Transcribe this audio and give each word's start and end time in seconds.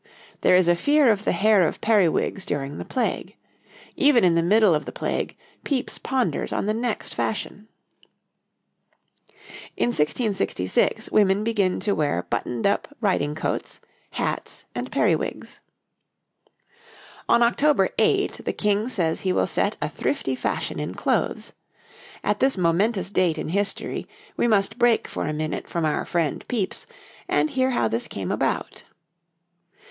There 0.41 0.55
is 0.55 0.67
a 0.67 0.75
fear 0.75 1.11
of 1.11 1.25
the 1.25 1.31
hair 1.31 1.61
of 1.67 1.79
periwigs 1.79 2.43
during 2.43 2.79
the 2.79 2.83
Plague. 2.85 3.35
Even 3.95 4.23
in 4.23 4.33
the 4.33 4.41
middle 4.41 4.73
of 4.73 4.85
the 4.85 4.91
Plague 4.91 5.37
Pepys 5.63 5.99
ponders 5.99 6.51
on 6.51 6.65
the 6.65 6.73
next 6.73 7.13
fashion. 7.13 7.67
In 9.77 9.89
1666 9.89 11.11
women 11.11 11.43
begin 11.43 11.79
to 11.81 11.93
wear 11.93 12.23
buttoned 12.23 12.65
up 12.65 12.87
riding 12.99 13.35
coats, 13.35 13.79
hats 14.09 14.65
and 14.73 14.91
periwigs. 14.91 15.59
On 17.29 17.43
October 17.43 17.89
8 17.99 18.41
the 18.43 18.53
King 18.53 18.89
says 18.89 19.19
he 19.21 19.31
will 19.31 19.45
set 19.45 19.77
a 19.83 19.87
thrifty 19.87 20.33
fashion 20.35 20.79
in 20.79 20.95
clothes. 20.95 21.53
At 22.23 22.39
this 22.39 22.57
momentous 22.57 23.11
date 23.11 23.37
in 23.37 23.49
history 23.49 24.07
we 24.35 24.47
must 24.47 24.79
break 24.79 25.07
for 25.07 25.27
a 25.27 25.31
minute 25.31 25.67
from 25.67 25.85
our 25.85 26.05
friend 26.05 26.43
Pepys, 26.47 26.87
and 27.27 27.51
hear 27.51 27.69
how 27.69 27.87
this 27.87 28.07
came 28.07 28.31
about. 28.31 28.81